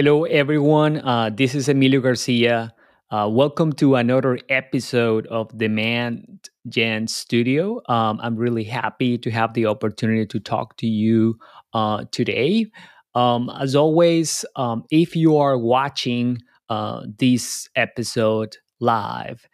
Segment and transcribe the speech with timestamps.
[0.00, 0.96] Hello, everyone.
[0.96, 2.72] Uh, this is Emilio Garcia.
[3.10, 7.82] Uh, welcome to another episode of Demand Gen Studio.
[7.86, 11.38] Um, I'm really happy to have the opportunity to talk to you
[11.74, 12.70] uh, today.
[13.14, 16.38] Um, as always, um, if you are watching
[16.70, 19.46] uh, this episode live,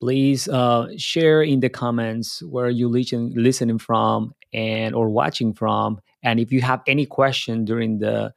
[0.00, 5.98] please uh, share in the comments where you listen listening from and or watching from.
[6.22, 8.34] And if you have any question during the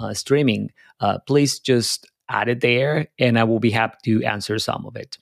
[0.00, 4.58] uh, streaming, uh, please just add it there and I will be happy to answer
[4.58, 5.18] some of it.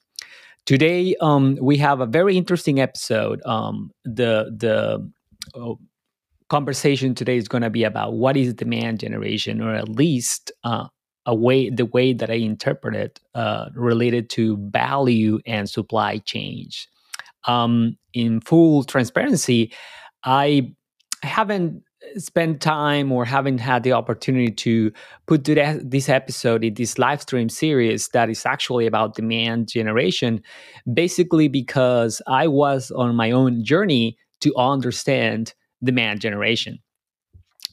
[0.66, 3.40] Today, um, we have a very interesting episode.
[3.46, 5.10] Um, the the
[5.58, 5.74] uh,
[6.50, 10.88] conversation today is going to be about what is demand generation, or at least uh,
[11.24, 16.68] a way the way that I interpret it uh, related to value and supply chain.
[17.46, 19.72] Um, in full transparency,
[20.24, 20.74] I
[21.22, 21.82] haven't
[22.16, 24.92] spent time or haven't had the opportunity to
[25.26, 30.42] put to this episode in this live stream series that is actually about demand generation,
[30.92, 36.78] basically because I was on my own journey to understand demand generation.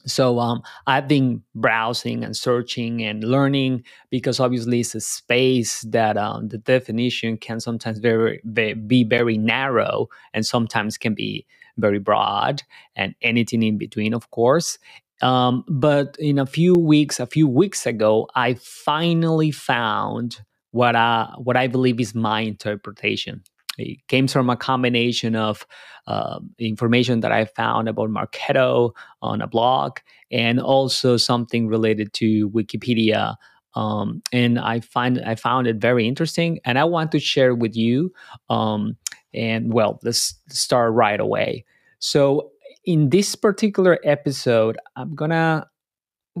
[0.06, 6.16] So um, I've been browsing and searching and learning because obviously it's a space that
[6.16, 11.44] um, the definition can sometimes very, very, be very narrow and sometimes can be
[11.78, 12.62] very broad
[12.94, 14.78] and anything in between, of course.
[15.22, 21.32] Um, but in a few weeks, a few weeks ago, I finally found what I
[21.38, 23.42] what I believe is my interpretation.
[23.78, 25.66] It came from a combination of
[26.06, 29.98] uh, information that I found about Marketo on a blog,
[30.30, 33.36] and also something related to Wikipedia.
[33.74, 37.76] Um, and I find I found it very interesting, and I want to share with
[37.76, 38.12] you.
[38.48, 38.96] Um,
[39.34, 41.64] and well, let's start right away.
[41.98, 42.50] So
[42.84, 45.68] in this particular episode, I'm gonna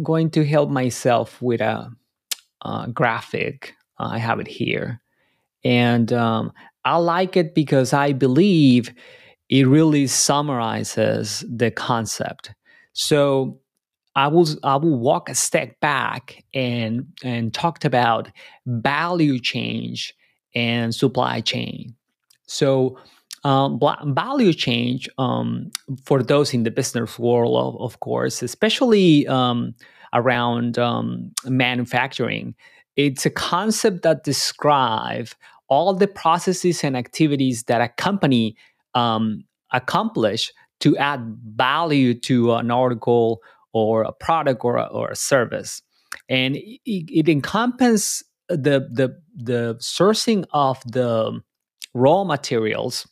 [0.02, 1.90] going to help myself with a,
[2.62, 3.74] a graphic.
[3.98, 5.00] Uh, I have it here,
[5.64, 6.52] and um,
[6.84, 8.92] I like it because I believe
[9.48, 12.52] it really summarizes the concept.
[12.92, 13.60] So
[14.14, 18.30] I will I will walk a step back and and talked about
[18.66, 19.94] value chain
[20.54, 21.94] and supply chain.
[22.46, 22.98] So
[23.46, 25.70] um, value chain um,
[26.04, 29.72] for those in the business world, of, of course, especially um,
[30.12, 32.56] around um, manufacturing,
[32.96, 35.36] it's a concept that describes
[35.68, 38.56] all the processes and activities that a company
[38.94, 41.20] um, accomplish to add
[41.54, 43.40] value to an article
[43.72, 45.82] or a product or a, or a service.
[46.28, 51.40] And it, it encompasses the, the, the sourcing of the
[51.94, 53.06] raw materials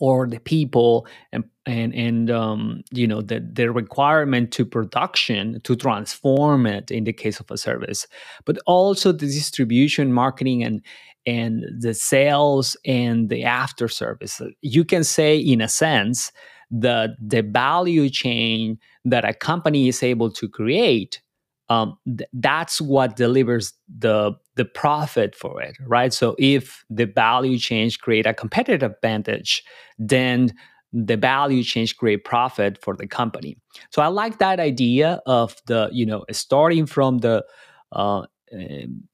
[0.00, 5.76] or the people and and and um, you know the the requirement to production to
[5.76, 8.06] transform it in the case of a service,
[8.44, 10.82] but also the distribution, marketing, and
[11.26, 14.40] and the sales and the after service.
[14.62, 16.32] You can say, in a sense,
[16.70, 21.20] that the value chain that a company is able to create
[21.68, 26.12] um, th- that's what delivers the the profit for it, right?
[26.12, 29.62] So if the value chain create a competitive advantage,
[29.98, 30.52] then
[30.92, 33.56] the value chain create profit for the company.
[33.90, 37.44] So I like that idea of the you know starting from the
[37.92, 39.04] uh, um,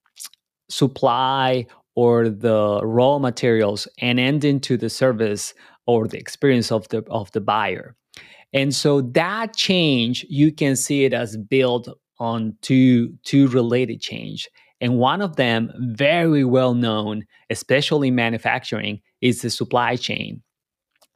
[0.69, 1.67] supply
[1.97, 5.55] or the raw materials and ending to the service
[5.87, 7.97] or the experience of the of the buyer.
[8.53, 11.89] And so that change, you can see it as built
[12.19, 14.49] on two two related change
[14.81, 20.43] and one of them very well known especially in manufacturing is the supply chain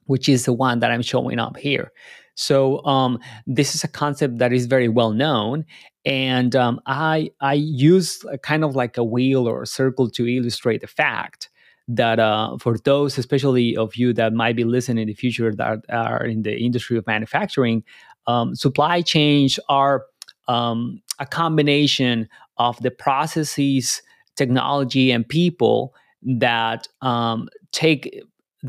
[0.09, 1.91] which is the one that i'm showing up here.
[2.33, 5.65] So um, this is a concept that is very well known
[6.05, 10.81] and um, i i use kind of like a wheel or a circle to illustrate
[10.81, 11.49] the fact
[11.87, 15.79] that uh, for those especially of you that might be listening in the future that
[15.89, 17.83] are in the industry of manufacturing
[18.27, 20.05] um, supply chains are
[20.49, 24.01] um, a combination of the processes,
[24.35, 25.93] technology, and people
[26.23, 28.21] that um, take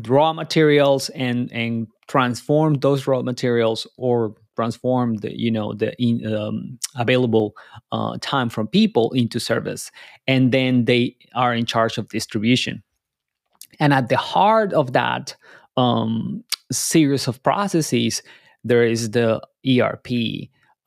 [0.07, 6.33] raw materials and and transform those raw materials or transform the you know the in,
[6.33, 7.55] um, available
[7.91, 9.91] uh, time from people into service
[10.27, 12.81] and then they are in charge of distribution.
[13.79, 15.35] And at the heart of that
[15.77, 18.21] um, series of processes
[18.63, 20.07] there is the erp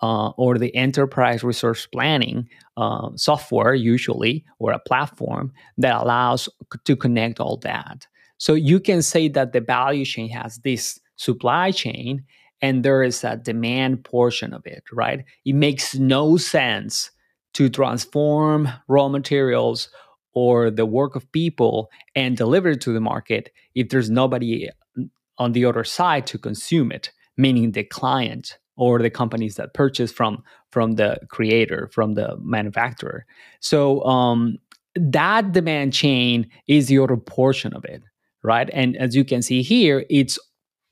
[0.05, 2.47] uh, or the enterprise resource planning
[2.77, 6.47] uh, software, usually, or a platform that allows
[6.85, 8.07] to connect all that.
[8.37, 12.23] So you can say that the value chain has this supply chain
[12.61, 15.25] and there is a demand portion of it, right?
[15.47, 17.11] It makes no sense
[17.55, 19.89] to transform raw materials
[20.35, 24.69] or the work of people and deliver it to the market if there's nobody
[25.39, 30.13] on the other side to consume it, meaning the client or the companies that purchase
[30.13, 33.25] from from the creator, from the manufacturer.
[33.61, 34.59] So um,
[34.97, 38.03] that demand chain is other portion of it,
[38.43, 38.69] right?
[38.73, 40.39] And as you can see here, it's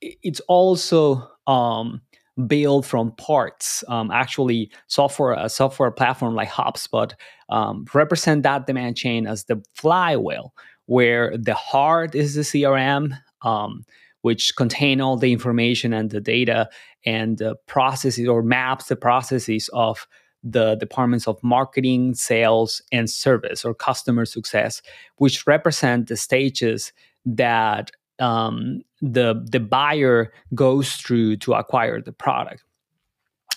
[0.00, 2.00] it's also um,
[2.46, 3.84] built from parts.
[3.88, 7.12] Um, actually, software a software platform like HubSpot
[7.48, 10.54] um, represent that demand chain as the flywheel,
[10.86, 13.84] where the heart is the CRM, um,
[14.22, 16.68] which contain all the information and the data
[17.04, 20.06] and the processes or maps the processes of
[20.44, 24.82] the departments of marketing, sales, and service or customer success,
[25.18, 26.92] which represent the stages
[27.24, 32.64] that um, the the buyer goes through to acquire the product.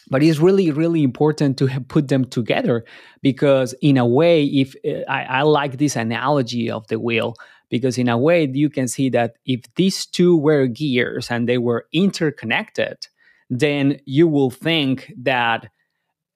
[0.07, 2.85] But it's really, really important to put them together
[3.23, 7.35] because, in a way, if uh, I, I like this analogy of the wheel,
[7.69, 11.57] because in a way you can see that if these two were gears and they
[11.57, 13.07] were interconnected,
[13.49, 15.69] then you will think that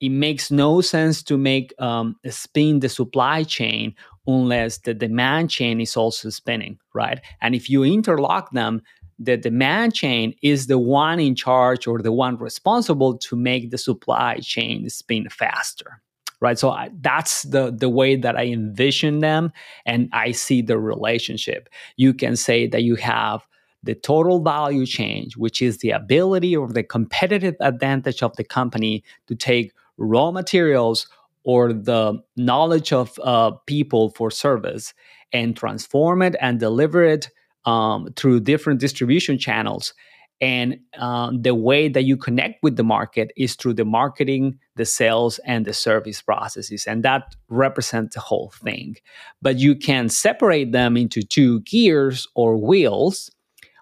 [0.00, 3.94] it makes no sense to make um, spin the supply chain
[4.26, 7.20] unless the demand chain is also spinning, right?
[7.42, 8.82] And if you interlock them,
[9.18, 13.78] the demand chain is the one in charge or the one responsible to make the
[13.78, 16.00] supply chain spin faster
[16.40, 19.52] right so I, that's the the way that i envision them
[19.86, 23.46] and i see the relationship you can say that you have
[23.82, 29.02] the total value chain which is the ability or the competitive advantage of the company
[29.26, 31.06] to take raw materials
[31.44, 34.92] or the knowledge of uh, people for service
[35.32, 37.30] and transform it and deliver it
[37.64, 39.94] um, through different distribution channels.
[40.40, 44.86] And um, the way that you connect with the market is through the marketing, the
[44.86, 46.86] sales, and the service processes.
[46.86, 48.96] And that represents the whole thing.
[49.42, 53.30] But you can separate them into two gears or wheels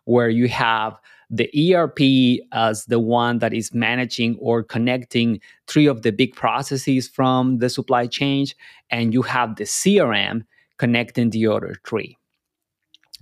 [0.05, 0.99] where you have
[1.31, 7.07] the ERP as the one that is managing or connecting three of the big processes
[7.07, 8.47] from the supply chain,
[8.91, 10.45] and you have the CRM
[10.79, 12.17] connecting the other three.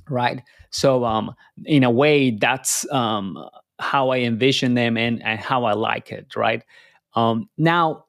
[0.09, 0.43] Right.
[0.77, 1.35] So, um,
[1.65, 3.43] in a way, that's um,
[3.79, 6.37] how I envision them and, and how I like it.
[6.37, 6.63] Right.
[7.15, 8.05] Um, now,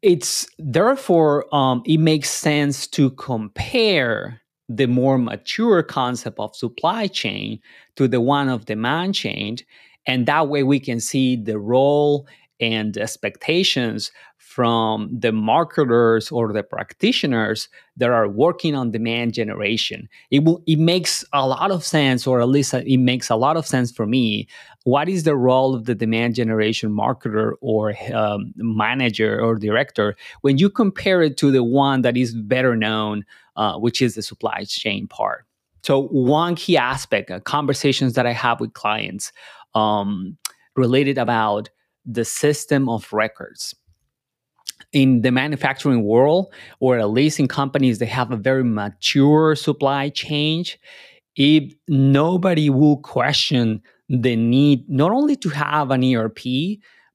[0.00, 4.40] it's therefore um, it makes sense to compare
[4.70, 7.60] the more mature concept of supply chain
[7.96, 9.58] to the one of demand chain.
[10.06, 12.26] And that way we can see the role
[12.62, 20.08] and expectations from the marketers or the practitioners that are working on demand generation.
[20.30, 23.56] It will it makes a lot of sense, or at least it makes a lot
[23.56, 24.46] of sense for me.
[24.84, 30.58] What is the role of the demand generation marketer or um, manager or director when
[30.58, 33.24] you compare it to the one that is better known,
[33.56, 35.46] uh, which is the supply chain part?
[35.82, 39.32] So one key aspect, uh, conversations that I have with clients
[39.74, 40.36] um,
[40.76, 41.70] related about
[42.04, 43.74] the system of records.
[44.92, 50.10] In the manufacturing world or at least in companies that have a very mature supply
[50.10, 50.64] chain
[51.36, 56.38] if nobody will question the need not only to have an erp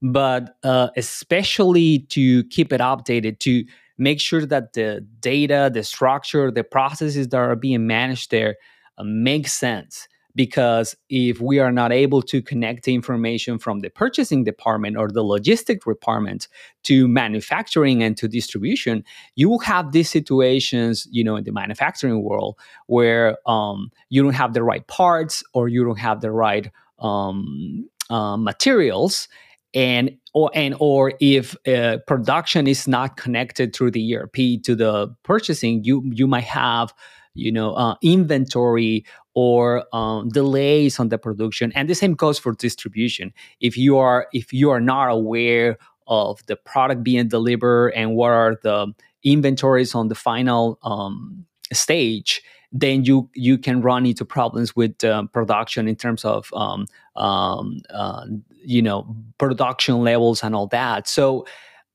[0.01, 3.63] but uh, especially to keep it updated to
[3.97, 8.55] make sure that the data the structure the processes that are being managed there
[8.97, 13.89] uh, make sense because if we are not able to connect the information from the
[13.89, 16.47] purchasing department or the logistic department
[16.83, 19.03] to manufacturing and to distribution
[19.35, 24.33] you will have these situations you know in the manufacturing world where um, you don't
[24.33, 29.27] have the right parts or you don't have the right um, uh, materials
[29.73, 35.13] and or and or if uh, production is not connected through the ERP to the
[35.23, 36.93] purchasing, you you might have
[37.33, 39.05] you know uh, inventory
[39.37, 43.31] or um, delays on the production and the same goes for distribution.
[43.59, 45.77] If you are if you are not aware
[46.07, 48.91] of the product being delivered and what are the
[49.23, 52.41] inventories on the final um, stage
[52.71, 57.79] then you you can run into problems with um, production in terms of um, um,
[57.91, 58.25] uh,
[58.65, 61.07] you know production levels and all that.
[61.07, 61.45] So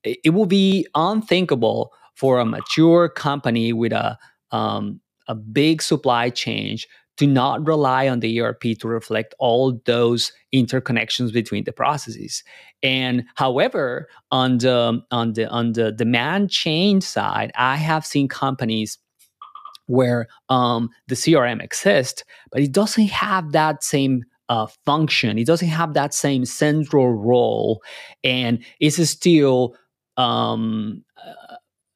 [0.05, 4.17] it, will be unthinkable for a mature company with a
[4.51, 6.77] um, a big supply chain
[7.17, 12.43] to not rely on the ERP to reflect all those interconnections between the processes.
[12.81, 18.97] And however, on the on the on the demand chain side, I have seen companies
[19.87, 25.37] where um, the CRM exists, but it doesn't have that same uh, function.
[25.37, 27.83] It doesn't have that same central role,
[28.23, 29.75] and it's still
[30.17, 31.55] um, uh,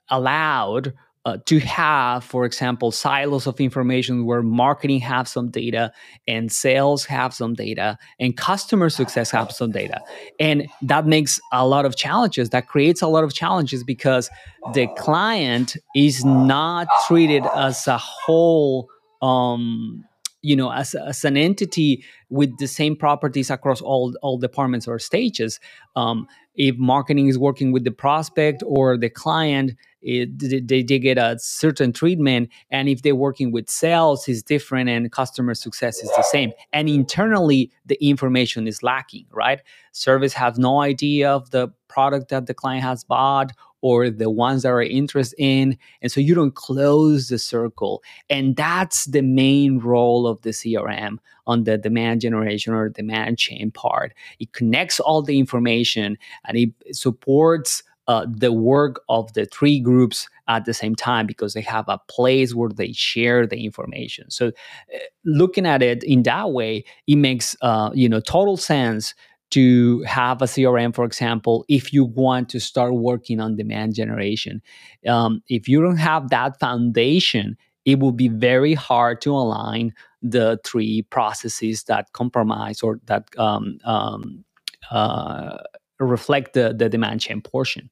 [0.10, 0.94] allowed
[1.28, 5.92] uh, to have, for example, silos of information where marketing have some data
[6.26, 10.00] and sales have some data and customer success have some data.
[10.40, 12.52] And that makes a lot of challenges.
[12.52, 14.30] That creates a lot of challenges because
[14.74, 18.88] the client is not treated as a whole
[19.22, 20.06] um,
[20.42, 25.00] you know as, as an entity with the same properties across all all departments or
[25.00, 25.60] stages
[25.96, 29.74] um, if marketing is working with the prospect or the client
[30.06, 34.44] Eh, it, they, they get a certain treatment and if they're working with sales is
[34.44, 36.52] different and customer success is the same.
[36.72, 39.62] And internally the information is lacking right?
[39.92, 43.52] Service has no idea of the product that the client has bought
[43.82, 48.04] or the ones that are interested in and so you don't close the circle.
[48.30, 53.72] And that's the main role of the crm on the demand generation or demand chain
[53.72, 54.14] part.
[54.40, 60.30] It connects all the information and it supports uh, the work of the three groups
[60.48, 64.30] at the same time because they have a place where they share the information.
[64.32, 69.14] So, uh, looking at it in that way, it makes uh, you know total sense
[69.50, 74.62] to have a CRM, for example, if you want to start working on demand generation.
[75.08, 80.60] Um, if you don't have that foundation, it will be very hard to align the
[80.66, 84.44] three processes that compromise or that um, um,
[84.92, 85.58] uh,
[86.00, 87.90] reflect the, the demand chain portion.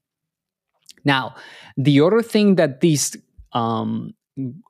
[1.06, 1.36] Now,
[1.78, 3.16] the other thing that this
[3.54, 4.14] um,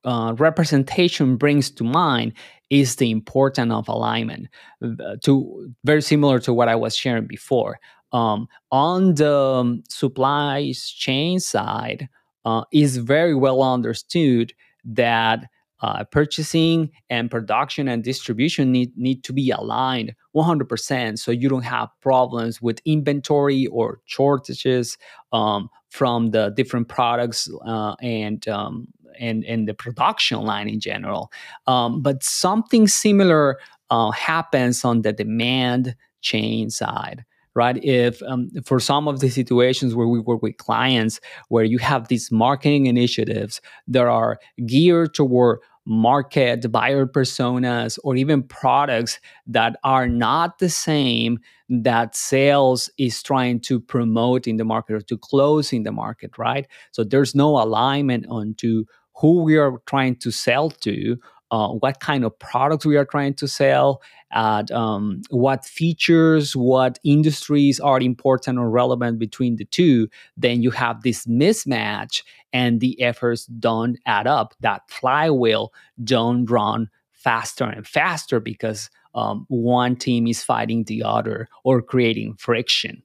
[0.04, 2.34] uh, representation brings to mind
[2.70, 4.48] is the importance of alignment.
[4.84, 7.80] Uh, to very similar to what I was sharing before.
[8.12, 12.08] Um, on the um, supply chain side,
[12.46, 14.54] uh, is very well understood
[14.86, 15.50] that
[15.82, 21.64] uh, purchasing and production and distribution need, need to be aligned 100% so you don't
[21.64, 24.98] have problems with inventory or shortages
[25.34, 31.32] um, from the different products uh, and um, and and the production line in general.
[31.68, 33.58] Um, but something similar
[33.90, 37.24] uh, happens on the demand chain side
[37.56, 37.84] right?
[37.84, 41.20] If um, for some of the situations where we work with clients
[41.50, 48.42] where you have these marketing initiatives that are geared toward market buyer personas or even
[48.42, 51.38] products that are not the same
[51.70, 56.32] that sales is trying to promote in the market or to close in the market
[56.40, 58.84] right so there's no alignment on to
[59.16, 61.18] who we are trying to sell to
[61.52, 67.00] uh, what kind of products we are trying to sell, at um, what features, what
[67.04, 73.02] industries are important or relevant between the two, then you have this mismatch and the
[73.02, 74.54] efforts don't add up.
[74.60, 75.74] That flywheel
[76.04, 82.36] don't run faster and faster because um, one team is fighting the other or creating
[82.38, 83.04] friction.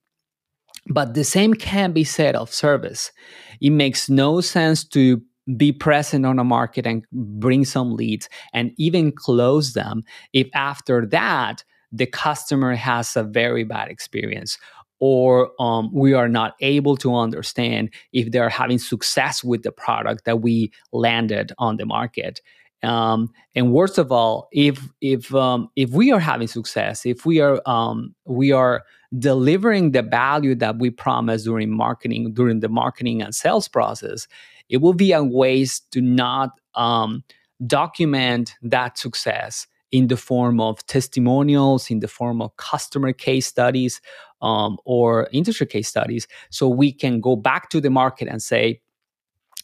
[0.89, 3.13] But the same can be said of service.
[3.61, 5.23] It makes no sense to
[5.57, 11.07] be present on a market and bring some leads and even close them if after
[11.07, 14.59] that the customer has a very bad experience
[15.01, 20.27] or um, we are not able to understand if they're having success with the product
[20.27, 22.41] that we landed on the market.
[22.83, 27.39] Um, and worst of all if if um, if we are having success if we
[27.39, 28.85] are um, we are
[29.19, 34.27] delivering the value that we promised during marketing during the marketing and sales process
[34.71, 37.23] it will be a ways to not um,
[37.67, 44.01] document that success in the form of testimonials, in the form of customer case studies,
[44.41, 48.81] um, or industry case studies, so we can go back to the market and say,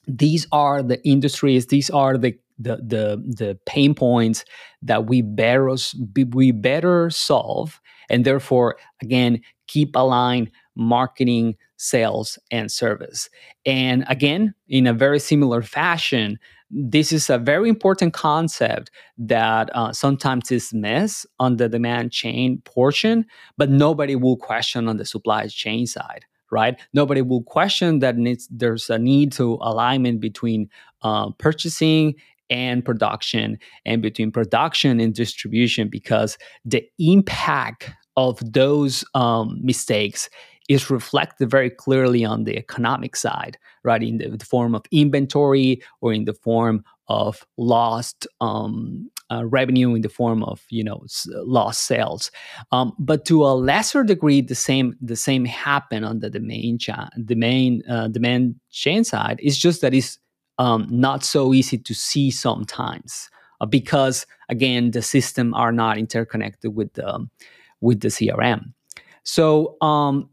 [0.07, 4.45] these are the industries, these are the the the, the pain points
[4.83, 5.75] that we better
[6.33, 13.29] we better solve, and therefore, again, keep aligned marketing, sales, and service.
[13.65, 16.39] And again, in a very similar fashion,
[16.71, 22.61] this is a very important concept that uh, sometimes is missed on the demand chain
[22.65, 23.25] portion,
[23.57, 26.79] but nobody will question on the supply chain side right?
[26.93, 30.69] Nobody will question that needs, there's a need to alignment between
[31.03, 32.15] uh, purchasing
[32.51, 40.31] and production and between production and distribution because the impact of those um, mistakes
[40.69, 44.03] is reflected very clearly on the economic side, right?
[44.03, 49.95] In the, the form of inventory or in the form of lost um, uh, revenue,
[49.95, 52.31] in the form of you know lost sales.
[52.73, 57.11] Um, but to a lesser degree, the same the same happen on the domain cha-
[57.17, 59.41] the main uh, demand chain side.
[59.43, 60.19] It's just that it's
[60.59, 63.29] um, not so easy to see sometimes
[63.61, 67.27] uh, because again the system are not interconnected with the
[67.81, 68.73] with the CRM.
[69.25, 70.31] So um,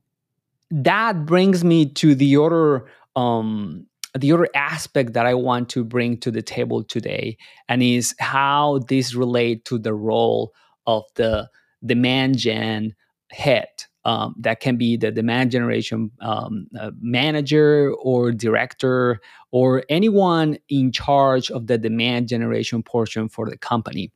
[0.72, 3.86] that brings me to the other um,
[4.20, 8.80] the other aspect that I want to bring to the table today, and is how
[8.88, 10.54] this relate to the role
[10.86, 11.50] of the
[11.86, 12.96] demand gen
[13.32, 13.68] head.
[14.06, 20.92] Um, that can be the demand generation um, uh, manager or director or anyone in
[20.92, 24.12] charge of the demand generation portion for the company,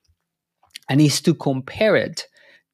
[0.90, 2.28] and is to compare it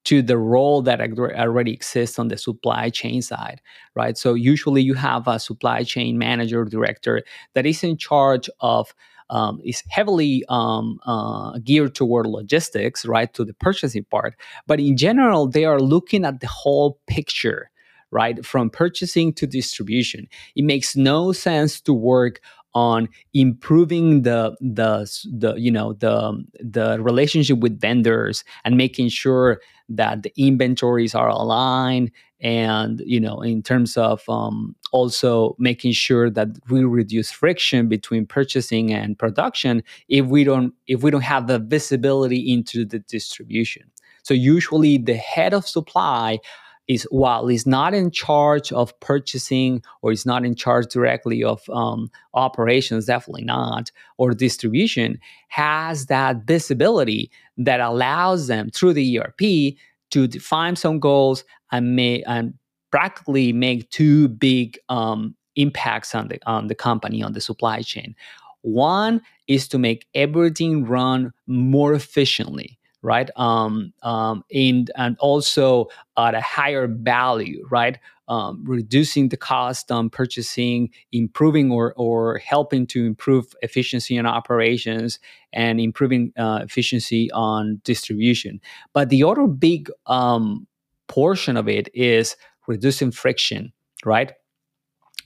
[0.05, 3.61] to the role that already exists on the supply chain side,
[3.95, 4.17] right?
[4.17, 8.93] So usually you have a supply chain manager, director that is in charge of
[9.29, 14.35] um, is heavily um, uh, geared toward logistics, right, to the purchasing part.
[14.67, 17.71] But in general, they are looking at the whole picture,
[18.11, 20.27] right, from purchasing to distribution.
[20.55, 22.41] It makes no sense to work
[22.75, 29.61] on improving the the the you know the the relationship with vendors and making sure
[29.89, 36.29] that the inventories are aligned and you know in terms of um, also making sure
[36.29, 41.47] that we reduce friction between purchasing and production if we don't if we don't have
[41.47, 43.83] the visibility into the distribution.
[44.23, 46.39] So usually the head of supply
[46.87, 51.61] is while he's not in charge of purchasing or he's not in charge directly of
[51.69, 59.75] um, operations, definitely not, or distribution, has that visibility that allows them through the ERP
[60.11, 62.53] to define some goals and may and
[62.91, 68.15] practically make two big um, impacts on the on the company on the supply chain.
[68.61, 73.29] One is to make everything run more efficiently right?
[73.35, 77.99] Um, um, and and also at a higher value, right?
[78.29, 85.19] Um, reducing the cost on purchasing, improving or or helping to improve efficiency in operations,
[85.51, 88.61] and improving uh, efficiency on distribution.
[88.93, 90.65] But the other big um,
[91.07, 92.35] portion of it is
[92.65, 93.73] reducing friction,
[94.05, 94.31] right?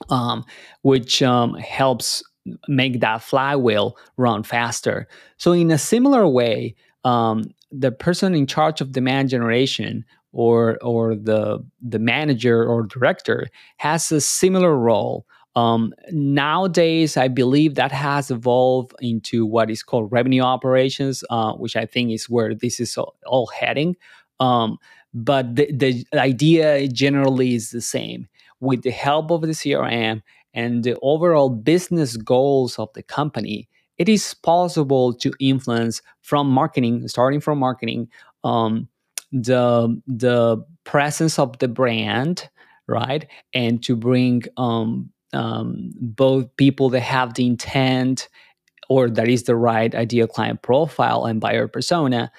[0.09, 0.45] Um,
[0.81, 2.23] which um, helps
[2.67, 5.07] make that flywheel run faster.
[5.37, 11.15] So in a similar way, um, the person in charge of demand generation or or
[11.15, 15.25] the the manager or director has a similar role.
[15.55, 21.75] Um, nowadays, I believe that has evolved into what is called revenue operations, uh, which
[21.75, 23.95] I think is where this is all, heading.
[24.39, 24.77] Um,
[25.15, 28.27] but the, the idea generally is the same.
[28.59, 30.21] With the help of the CRM
[30.53, 37.07] and the overall business goals of the company, it is possible to influence from marketing,
[37.07, 38.09] starting from marketing,
[38.43, 38.87] um,
[39.31, 42.49] the the presence of the brand,
[42.87, 48.29] right, and to bring um, um, both people that have the intent
[48.89, 52.31] or that is the right ideal client profile and buyer persona,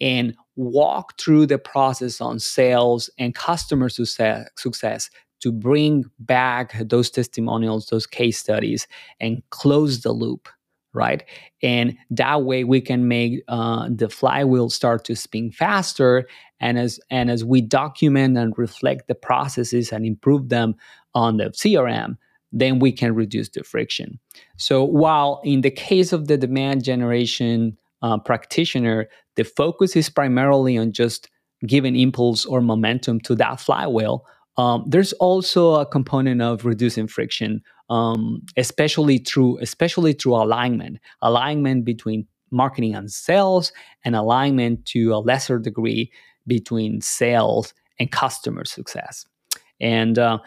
[0.00, 7.10] and walk through the process on sales and customer success, success to bring back those
[7.10, 8.86] testimonials, those case studies,
[9.20, 10.48] and close the loop
[10.96, 11.22] right?
[11.62, 16.26] And that way we can make uh, the flywheel start to spin faster.
[16.58, 20.74] And as and as we document and reflect the processes and improve them
[21.14, 22.16] on the CRM,
[22.50, 24.18] then we can reduce the friction.
[24.56, 30.78] So while in the case of the demand generation uh, practitioner, the focus is primarily
[30.78, 31.28] on just
[31.66, 34.24] giving impulse or momentum to that flywheel.
[34.58, 41.84] Um, there's also a component of reducing friction um, especially through especially through alignment, alignment
[41.84, 43.72] between marketing and sales,
[44.04, 46.10] and alignment to a lesser degree
[46.46, 49.26] between sales and customer success.
[49.80, 50.38] And uh,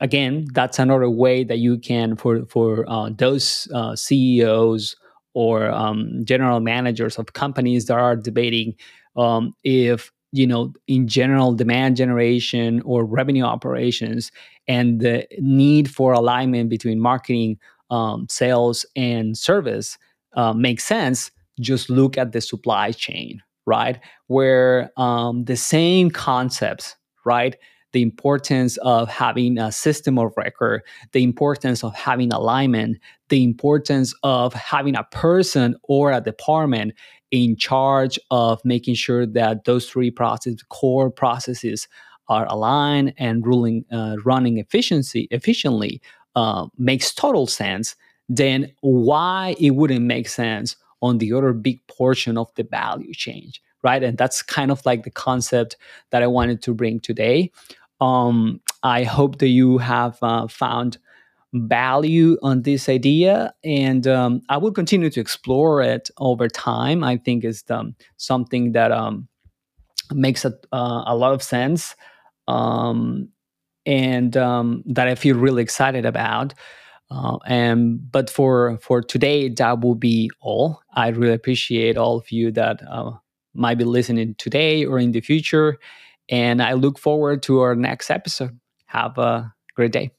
[0.00, 4.96] again, that's another way that you can for for uh, those uh, CEOs
[5.34, 8.74] or um, general managers of companies that are debating
[9.16, 14.30] um, if you know in general demand generation or revenue operations
[14.66, 17.58] and the need for alignment between marketing
[17.90, 19.96] um, sales and service
[20.34, 21.30] uh, makes sense.
[21.58, 24.00] Just look at the supply chain right?
[24.28, 27.54] Where um, the same concepts right
[27.92, 32.98] the importance of having a system of record, the importance of having alignment,
[33.28, 36.92] the importance of having a person or a department
[37.30, 41.88] in charge of making sure that those three processes, core processes,
[42.28, 46.00] are aligned and ruling, uh, running efficiency efficiently
[46.36, 47.96] uh, makes total sense.
[48.28, 53.52] Then why it wouldn't make sense on the other big portion of the value chain,
[53.82, 54.02] right?
[54.02, 55.76] And that's kind of like the concept
[56.10, 57.50] that I wanted to bring today.
[58.00, 60.98] Um, I hope that you have uh, found
[61.54, 67.16] value on this idea and um, i will continue to explore it over time i
[67.16, 69.26] think is um, something that um,
[70.12, 71.94] makes a, uh, a lot of sense
[72.48, 73.28] um,
[73.86, 76.54] and um, that i feel really excited about
[77.12, 80.80] Uh, and but for for today, that will be all.
[80.94, 83.12] I really appreciate all of you that uh,
[83.58, 85.78] might be listening today or in the future,
[86.28, 88.58] and I look forward to our next episode.
[88.86, 90.17] Have a great day.